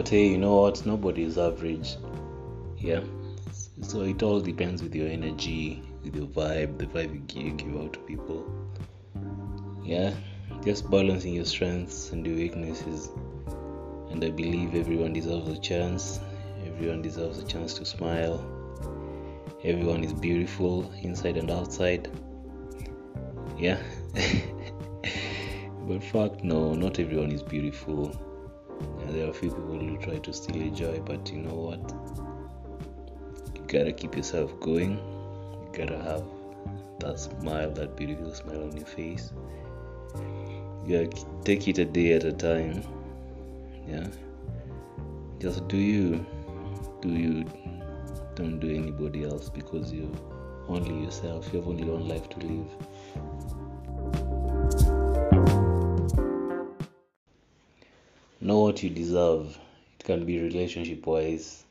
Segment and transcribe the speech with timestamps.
[0.00, 0.86] But hey, you know what?
[0.86, 1.96] Nobody is average.
[2.78, 3.02] Yeah.
[3.82, 7.92] So it all depends with your energy, with your vibe, the vibe you give out
[7.92, 8.50] to people.
[9.84, 10.14] Yeah.
[10.64, 13.10] Just balancing your strengths and your weaknesses.
[14.10, 16.18] And I believe everyone deserves a chance.
[16.64, 18.42] Everyone deserves a chance to smile.
[19.62, 22.10] Everyone is beautiful inside and outside.
[23.58, 23.82] Yeah.
[25.86, 28.29] but fuck no, not everyone is beautiful.
[29.10, 31.80] There are a few people who try to steal your joy, but you know what?
[33.56, 34.92] You gotta keep yourself going.
[34.92, 36.22] You gotta have
[37.00, 39.32] that smile, that beautiful smile on your face.
[40.86, 42.84] You gotta take it a day at a time.
[43.88, 44.06] Yeah.
[45.40, 46.24] Just do you.
[47.00, 47.44] Do you.
[48.36, 50.16] Don't do anybody else because you're
[50.68, 51.52] only yourself.
[51.52, 52.70] You have only one life to live.
[58.40, 59.58] Know what you deserve.
[59.98, 61.64] It can be relationship wise.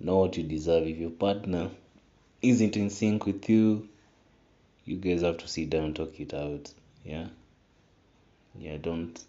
[0.00, 0.86] Know what you deserve.
[0.86, 1.70] If your partner
[2.42, 3.88] isn't in sync with you,
[4.84, 6.72] you guys have to sit down talk it out.
[7.04, 7.28] Yeah?
[8.58, 9.24] Yeah, don't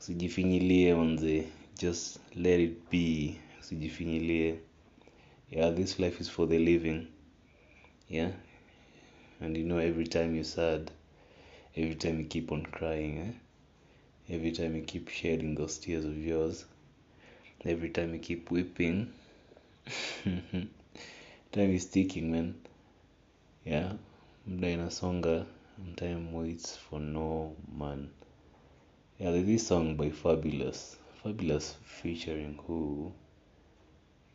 [0.00, 1.44] usijifinyilie manze
[1.82, 4.58] just let it be usijifinyilie
[5.50, 7.06] yeah this life is for the living
[8.10, 8.30] yeah
[9.40, 10.90] and you know every time you're sad
[11.76, 13.45] every time you keep on crying eh?
[14.28, 16.64] Every time you keep shedding those tears of yours
[17.64, 19.12] every time you keep weeping
[20.24, 20.70] time
[21.52, 22.54] is ticking man.
[23.64, 23.92] Yeah
[24.46, 25.46] muda inasonga
[25.78, 28.10] and time waits for no man.
[29.18, 30.96] Yeah there's this song by Fabolous.
[31.22, 33.12] Fabolous featuring who?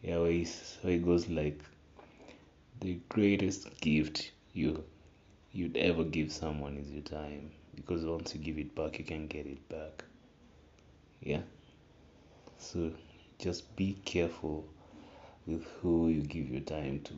[0.01, 0.45] Yeah where,
[0.81, 1.59] where it goes like
[2.79, 4.83] the greatest gift you
[5.53, 7.51] you'd ever give someone is your time.
[7.75, 10.03] Because once you give it back you can get it back.
[11.21, 11.41] Yeah?
[12.57, 12.91] So
[13.39, 14.65] just be careful
[15.45, 17.13] with who you give your time to.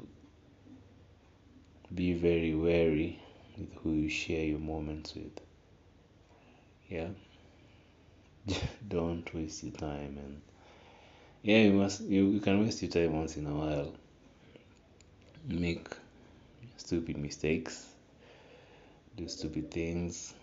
[1.93, 3.19] Be very wary
[3.57, 5.39] with who you share your moments with.
[6.89, 7.09] Yeah?
[8.88, 10.41] Don't waste your time and
[11.43, 13.93] yeah you must you, you can waste your time once in a while.
[15.47, 15.88] Make
[16.77, 17.92] stupid mistakes
[19.16, 20.34] do stupid things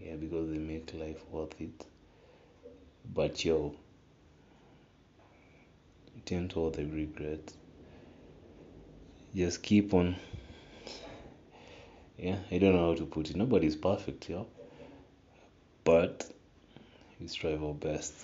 [0.00, 1.86] yeah because they make life worth it.
[3.14, 3.74] But yo
[6.16, 7.52] it ain't all the regret.
[9.34, 10.16] Just keep on.
[12.18, 13.36] Yeah i don't know how to put it.
[13.36, 14.46] Nobody's perfect yo.
[15.84, 16.28] But
[17.20, 18.14] we strive our best